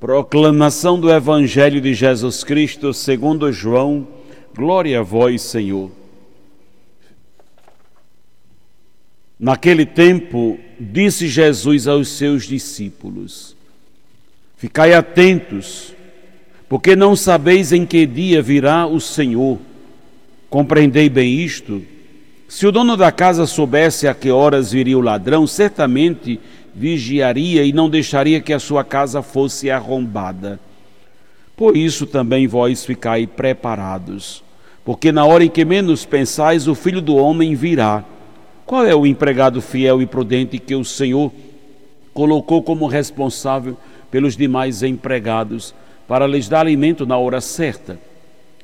Proclamação 0.00 1.00
do 1.00 1.12
Evangelho 1.12 1.80
de 1.80 1.92
Jesus 1.92 2.44
Cristo 2.44 2.94
segundo 2.94 3.50
João. 3.52 4.06
Glória 4.54 5.00
a 5.00 5.02
vós, 5.02 5.42
Senhor. 5.42 5.90
Naquele 9.36 9.84
tempo, 9.84 10.56
disse 10.78 11.26
Jesus 11.26 11.88
aos 11.88 12.10
seus 12.10 12.44
discípulos: 12.44 13.56
Ficai 14.56 14.94
atentos, 14.94 15.92
porque 16.68 16.94
não 16.94 17.16
sabeis 17.16 17.72
em 17.72 17.84
que 17.84 18.06
dia 18.06 18.40
virá 18.40 18.86
o 18.86 19.00
Senhor. 19.00 19.58
Compreendei 20.48 21.08
bem 21.08 21.40
isto? 21.40 21.82
Se 22.48 22.68
o 22.68 22.72
dono 22.72 22.96
da 22.96 23.10
casa 23.10 23.46
soubesse 23.46 24.06
a 24.06 24.14
que 24.14 24.30
horas 24.30 24.70
viria 24.70 24.96
o 24.96 25.02
ladrão, 25.02 25.44
certamente 25.44 26.40
vigiaria 26.78 27.64
e 27.64 27.72
não 27.72 27.90
deixaria 27.90 28.40
que 28.40 28.52
a 28.52 28.60
sua 28.60 28.84
casa 28.84 29.20
fosse 29.20 29.68
arrombada. 29.68 30.60
Por 31.56 31.76
isso 31.76 32.06
também 32.06 32.46
vós 32.46 32.84
ficai 32.84 33.26
preparados, 33.26 34.44
porque 34.84 35.10
na 35.10 35.24
hora 35.24 35.44
em 35.44 35.50
que 35.50 35.64
menos 35.64 36.04
pensais, 36.04 36.68
o 36.68 36.74
filho 36.76 37.02
do 37.02 37.16
homem 37.16 37.56
virá. 37.56 38.04
Qual 38.64 38.86
é 38.86 38.94
o 38.94 39.04
empregado 39.04 39.60
fiel 39.60 40.00
e 40.00 40.06
prudente 40.06 40.56
que 40.58 40.74
o 40.76 40.84
Senhor 40.84 41.32
colocou 42.14 42.62
como 42.62 42.86
responsável 42.86 43.76
pelos 44.08 44.36
demais 44.36 44.84
empregados, 44.84 45.74
para 46.06 46.28
lhes 46.28 46.48
dar 46.48 46.60
alimento 46.60 47.04
na 47.04 47.18
hora 47.18 47.40
certa? 47.40 47.98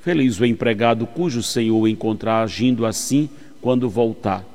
Feliz 0.00 0.38
o 0.38 0.46
empregado 0.46 1.04
cujo 1.04 1.42
Senhor 1.42 1.88
encontrar 1.88 2.42
agindo 2.42 2.86
assim 2.86 3.28
quando 3.60 3.88
voltar. 3.88 4.53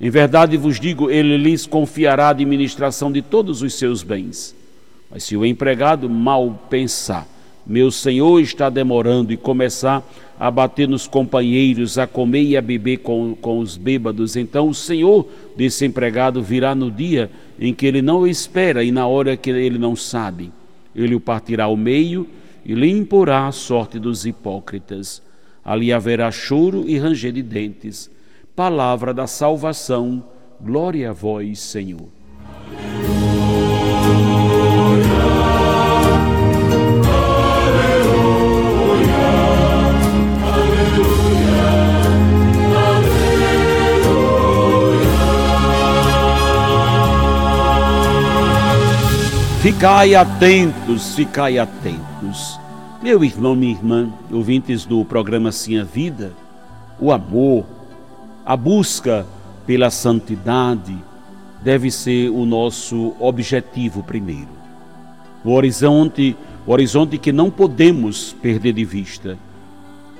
Em 0.00 0.10
verdade 0.10 0.56
vos 0.56 0.78
digo, 0.78 1.10
ele 1.10 1.36
lhes 1.36 1.66
confiará 1.66 2.26
a 2.26 2.30
administração 2.30 3.10
de 3.10 3.20
todos 3.20 3.62
os 3.62 3.74
seus 3.74 4.02
bens. 4.02 4.54
Mas 5.10 5.24
se 5.24 5.36
o 5.36 5.44
empregado 5.44 6.08
mal 6.08 6.56
pensar, 6.70 7.26
meu 7.66 7.90
senhor 7.90 8.40
está 8.40 8.70
demorando 8.70 9.32
e 9.32 9.36
começar 9.36 10.06
a 10.38 10.50
bater 10.50 10.86
nos 10.86 11.08
companheiros, 11.08 11.98
a 11.98 12.06
comer 12.06 12.42
e 12.42 12.56
a 12.56 12.62
beber 12.62 12.98
com, 12.98 13.34
com 13.40 13.58
os 13.58 13.76
bêbados, 13.76 14.36
então 14.36 14.68
o 14.68 14.74
senhor 14.74 15.26
desse 15.56 15.84
empregado 15.84 16.40
virá 16.42 16.74
no 16.74 16.90
dia 16.90 17.28
em 17.58 17.74
que 17.74 17.84
ele 17.84 18.00
não 18.00 18.24
espera 18.24 18.84
e 18.84 18.92
na 18.92 19.06
hora 19.06 19.36
que 19.36 19.50
ele 19.50 19.78
não 19.78 19.96
sabe. 19.96 20.52
Ele 20.94 21.16
o 21.16 21.20
partirá 21.20 21.64
ao 21.64 21.76
meio 21.76 22.26
e 22.64 22.72
lhe 22.72 22.88
imporá 22.88 23.48
a 23.48 23.52
sorte 23.52 23.98
dos 23.98 24.24
hipócritas. 24.24 25.20
Ali 25.64 25.92
haverá 25.92 26.30
choro 26.30 26.84
e 26.86 26.96
ranger 26.96 27.32
de 27.32 27.42
dentes 27.42 28.08
palavra 28.58 29.14
da 29.14 29.28
salvação. 29.28 30.20
Glória 30.60 31.10
a 31.10 31.12
vós, 31.12 31.60
Senhor. 31.60 32.08
Ficai 49.62 50.16
atentos, 50.16 51.14
ficai 51.14 51.60
atentos. 51.60 52.58
Meu 53.00 53.22
irmão, 53.22 53.54
minha 53.54 53.70
irmã, 53.70 54.12
ouvintes 54.32 54.84
do 54.84 55.04
programa 55.04 55.52
Sim 55.52 55.78
a 55.78 55.84
Vida, 55.84 56.32
o 56.98 57.12
amor, 57.12 57.77
a 58.48 58.56
busca 58.56 59.26
pela 59.66 59.90
santidade 59.90 60.96
deve 61.62 61.90
ser 61.90 62.30
o 62.30 62.46
nosso 62.46 63.14
objetivo 63.20 64.02
primeiro. 64.02 64.48
O 65.44 65.52
horizonte, 65.52 66.34
o 66.66 66.72
horizonte 66.72 67.18
que 67.18 67.30
não 67.30 67.50
podemos 67.50 68.32
perder 68.40 68.72
de 68.72 68.86
vista. 68.86 69.36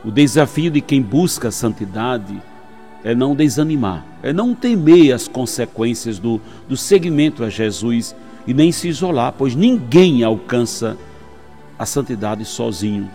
O 0.05 0.11
desafio 0.11 0.71
de 0.71 0.83
quem 0.83 1.01
busca 1.01 1.49
a 1.49 1.51
santidade 1.51 2.39
é 3.03 3.15
não 3.15 3.35
desanimar, 3.35 4.05
é 4.23 4.31
não 4.31 4.55
temer 4.55 5.15
as 5.15 5.27
consequências 5.27 6.19
do, 6.19 6.39
do 6.69 6.77
seguimento 6.77 7.43
a 7.43 7.49
Jesus 7.49 8.15
e 8.47 8.53
nem 8.53 8.71
se 8.71 8.89
isolar, 8.89 9.33
pois 9.39 9.55
ninguém 9.55 10.23
alcança 10.23 10.99
a 11.79 11.87
santidade 11.87 12.45
sozinho 12.45 13.09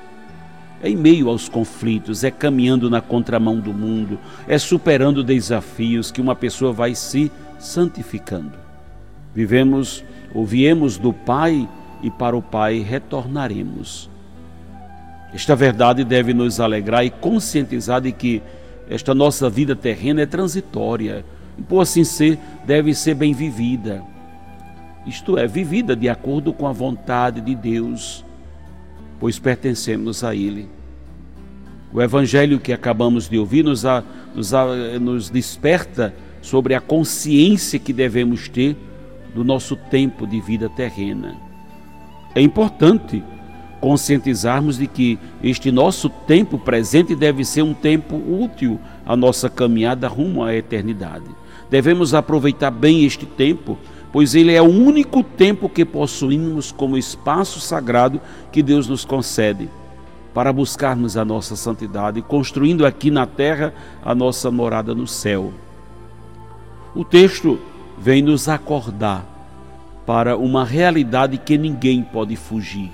é 0.83 0.89
em 0.89 0.97
meio 0.97 1.29
aos 1.29 1.47
conflitos, 1.47 2.25
é 2.25 2.29
caminhando 2.29 2.89
na 2.89 2.99
contramão 2.99 3.57
do 3.57 3.73
mundo, 3.73 4.19
é 4.45 4.57
superando 4.57 5.23
desafios 5.23 6.11
que 6.11 6.19
uma 6.19 6.35
pessoa 6.35 6.73
vai 6.73 6.94
se 6.94 7.31
santificando. 7.57 8.51
Vivemos 9.33 10.03
ou 10.35 10.45
viemos 10.45 10.97
do 10.97 11.13
Pai 11.13 11.67
e 12.01 12.11
para 12.11 12.35
o 12.35 12.41
Pai 12.41 12.79
retornaremos. 12.79 14.09
Esta 15.33 15.55
verdade 15.55 16.03
deve 16.03 16.33
nos 16.33 16.59
alegrar 16.59 17.05
e 17.05 17.09
conscientizar 17.09 18.01
de 18.01 18.11
que 18.11 18.44
esta 18.89 19.15
nossa 19.15 19.50
vida 19.50 19.77
terrena 19.77 20.21
é 20.21 20.25
transitória 20.25 21.23
e, 21.57 21.61
por 21.61 21.79
assim 21.79 22.03
ser, 22.03 22.38
deve 22.65 22.94
ser 22.94 23.15
bem 23.15 23.33
vivida. 23.33 24.03
Isto 25.05 25.38
é, 25.38 25.47
vivida 25.47 25.95
de 25.95 26.09
acordo 26.09 26.51
com 26.51 26.67
a 26.67 26.73
vontade 26.73 27.39
de 27.39 27.55
Deus 27.55 28.25
pois 29.23 29.39
pertencemos 29.39 30.22
a 30.22 30.35
Ele. 30.35 30.67
O 31.94 32.01
Evangelho 32.01 32.59
que 32.59 32.73
acabamos 32.73 33.29
de 33.29 33.39
ouvir 33.39 33.63
nos, 33.63 33.85
a, 33.85 34.03
nos, 34.35 34.53
a, 34.53 34.66
nos 35.00 35.29
desperta 35.29 36.13
sobre 36.41 36.75
a 36.75 36.81
consciência 36.81 37.79
que 37.79 37.94
devemos 37.94 38.50
ter 38.50 38.75
do 39.33 39.41
nosso 39.41 39.78
tempo 39.78 40.28
de 40.28 40.41
vida 40.41 40.67
terrena. 40.67 41.38
É 42.35 42.41
importante 42.41 43.23
conscientizarmos 43.79 44.78
de 44.78 44.88
que 44.88 45.17
este 45.41 45.72
nosso 45.72 46.09
tempo 46.09 46.59
presente 46.59 47.16
deve 47.16 47.45
ser 47.45 47.62
um 47.62 47.73
tempo 47.73 48.17
útil 48.17 48.78
à 49.06 49.16
nossa 49.16 49.50
caminhada 49.50 50.06
rumo 50.09 50.44
à 50.44 50.53
eternidade. 50.53 51.23
Devemos 51.69 52.13
aproveitar 52.13 52.72
bem 52.72 53.06
este 53.06 53.25
tempo 53.25 53.79
pois 54.13 54.35
ele 54.35 54.53
é 54.53 54.62
o 54.62 54.69
único 54.69 55.24
tempo 55.24 55.68
que 55.68 55.84
possuímos 55.84 56.72
como 56.72 56.96
espaço 56.96 57.59
sagrado 57.59 58.22
que 58.51 58.62
Deus 58.62 58.88
nos 58.88 59.03
concede 59.03 59.68
para 60.34 60.53
buscarmos 60.53 61.18
a 61.18 61.25
nossa 61.25 61.56
santidade, 61.56 62.22
construindo 62.22 62.85
aqui 62.85 63.09
na 63.09 63.25
terra 63.25 63.74
a 64.06 64.13
nossa 64.13 64.51
morada 64.51 64.94
no 64.94 65.07
céu. 65.07 65.51
O 66.96 67.03
texto 67.03 67.59
vem 67.97 68.22
nos 68.22 68.47
acordar 68.47 69.25
para 70.06 70.38
uma 70.38 70.63
realidade 70.63 71.38
que 71.38 71.57
ninguém 71.57 72.03
pode 72.03 72.35
fugir. 72.35 72.91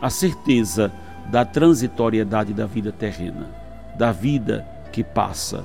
A 0.00 0.10
certeza 0.10 0.92
da 1.30 1.44
transitoriedade 1.44 2.52
da 2.52 2.66
vida 2.66 2.90
terrena, 2.90 3.48
da 3.96 4.10
vida 4.10 4.66
que 4.92 5.04
passa. 5.04 5.64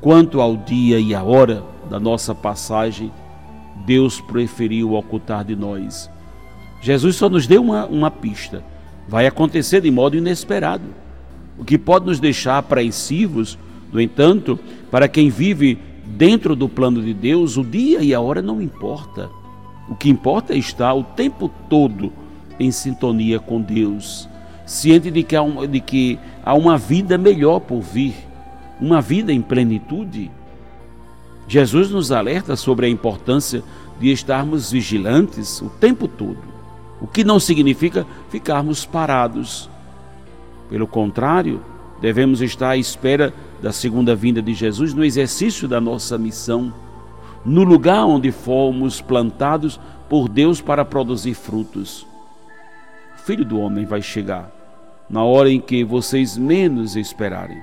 Quanto 0.00 0.40
ao 0.40 0.56
dia 0.56 0.98
e 0.98 1.14
a 1.14 1.22
hora 1.22 1.62
da 1.88 1.98
nossa 1.98 2.34
passagem, 2.34 3.12
Deus 3.84 4.20
preferiu 4.20 4.94
ocultar 4.94 5.44
de 5.44 5.54
nós. 5.54 6.10
Jesus 6.80 7.16
só 7.16 7.28
nos 7.28 7.46
deu 7.46 7.62
uma, 7.62 7.86
uma 7.86 8.10
pista. 8.10 8.62
Vai 9.08 9.26
acontecer 9.26 9.80
de 9.80 9.90
modo 9.90 10.16
inesperado. 10.16 10.84
O 11.58 11.64
que 11.64 11.78
pode 11.78 12.06
nos 12.06 12.20
deixar 12.20 12.58
apreensivos, 12.58 13.58
no 13.92 14.00
entanto, 14.00 14.58
para 14.90 15.08
quem 15.08 15.30
vive 15.30 15.78
dentro 16.04 16.54
do 16.54 16.68
plano 16.68 17.02
de 17.02 17.12
Deus, 17.12 17.56
o 17.56 17.64
dia 17.64 18.02
e 18.02 18.14
a 18.14 18.20
hora 18.20 18.42
não 18.42 18.60
importa. 18.60 19.28
O 19.88 19.94
que 19.94 20.08
importa 20.08 20.52
é 20.52 20.58
estar 20.58 20.94
o 20.94 21.02
tempo 21.02 21.50
todo 21.68 22.12
em 22.58 22.70
sintonia 22.70 23.38
com 23.38 23.60
Deus, 23.60 24.28
ciente 24.64 25.10
de 25.10 25.22
que 25.22 25.36
há, 25.36 25.42
um, 25.42 25.66
de 25.66 25.80
que 25.80 26.18
há 26.44 26.54
uma 26.54 26.76
vida 26.76 27.16
melhor 27.16 27.60
por 27.60 27.80
vir, 27.80 28.14
uma 28.80 29.00
vida 29.00 29.32
em 29.32 29.40
plenitude. 29.40 30.30
Jesus 31.48 31.90
nos 31.90 32.10
alerta 32.10 32.56
sobre 32.56 32.86
a 32.86 32.88
importância 32.88 33.62
de 34.00 34.10
estarmos 34.10 34.70
vigilantes 34.70 35.60
o 35.62 35.68
tempo 35.68 36.08
todo, 36.08 36.38
o 37.00 37.06
que 37.06 37.24
não 37.24 37.38
significa 37.38 38.06
ficarmos 38.28 38.84
parados. 38.84 39.70
Pelo 40.68 40.86
contrário, 40.86 41.62
devemos 42.00 42.40
estar 42.42 42.70
à 42.70 42.76
espera 42.76 43.32
da 43.62 43.72
segunda 43.72 44.14
vinda 44.14 44.42
de 44.42 44.54
Jesus 44.54 44.92
no 44.92 45.04
exercício 45.04 45.68
da 45.68 45.80
nossa 45.80 46.18
missão, 46.18 46.72
no 47.44 47.62
lugar 47.62 48.04
onde 48.04 48.32
fomos 48.32 49.00
plantados 49.00 49.80
por 50.08 50.28
Deus 50.28 50.60
para 50.60 50.84
produzir 50.84 51.34
frutos. 51.34 52.06
O 53.14 53.18
Filho 53.24 53.44
do 53.44 53.58
Homem 53.58 53.84
vai 53.84 54.02
chegar 54.02 54.52
na 55.08 55.22
hora 55.22 55.50
em 55.50 55.60
que 55.60 55.84
vocês 55.84 56.36
menos 56.36 56.96
esperarem. 56.96 57.62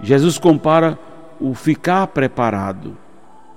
Jesus 0.00 0.38
compara 0.38 0.98
o 1.42 1.54
ficar 1.54 2.06
preparado 2.06 2.96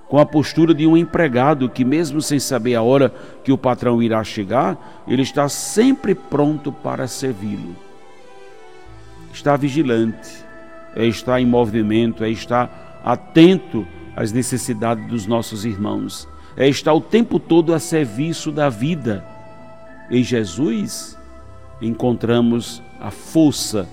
com 0.07 0.19
a 0.19 0.25
postura 0.25 0.73
de 0.73 0.85
um 0.85 0.95
empregado 0.95 1.69
que, 1.69 1.85
mesmo 1.85 2.21
sem 2.21 2.39
saber 2.39 2.75
a 2.75 2.81
hora 2.81 3.13
que 3.43 3.51
o 3.51 3.57
patrão 3.57 4.01
irá 4.01 4.23
chegar, 4.23 5.03
ele 5.07 5.21
está 5.21 5.47
sempre 5.49 6.13
pronto 6.13 6.71
para 6.71 7.07
servi-lo. 7.07 7.75
Está 9.33 9.55
vigilante, 9.57 10.29
é 10.95 11.05
estar 11.05 11.39
em 11.39 11.45
movimento, 11.45 12.23
é 12.23 12.29
estar 12.29 13.01
atento 13.03 13.85
às 14.15 14.31
necessidades 14.31 15.07
dos 15.07 15.27
nossos 15.27 15.65
irmãos, 15.65 16.27
é 16.55 16.67
estar 16.67 16.93
o 16.93 17.01
tempo 17.01 17.39
todo 17.39 17.73
a 17.73 17.79
serviço 17.79 18.51
da 18.51 18.69
vida. 18.69 19.25
Em 20.09 20.23
Jesus 20.23 21.17
encontramos 21.81 22.81
a 22.99 23.11
força 23.11 23.87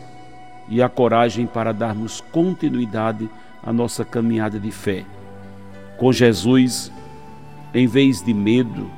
e 0.69 0.81
a 0.81 0.89
coragem 0.89 1.47
para 1.47 1.73
darmos 1.73 2.21
continuidade 2.21 3.29
à 3.63 3.73
nossa 3.73 4.05
caminhada 4.05 4.59
de 4.59 4.71
fé. 4.71 5.05
Com 5.99 6.13
Jesus, 6.13 6.93
em 7.75 7.87
vez 7.87 8.23
de 8.23 8.35
medo, 8.35 8.91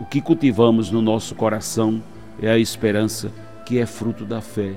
o 0.00 0.04
que 0.04 0.20
cultivamos 0.20 0.90
no 0.90 1.02
nosso 1.02 1.34
coração 1.34 2.02
é 2.40 2.50
a 2.50 2.58
esperança 2.58 3.32
que 3.66 3.78
é 3.78 3.86
fruto 3.86 4.24
da 4.24 4.40
fé. 4.40 4.74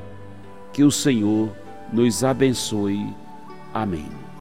Que 0.73 0.83
o 0.83 0.91
Senhor 0.91 1.49
nos 1.91 2.23
abençoe. 2.23 3.13
Amém. 3.73 4.23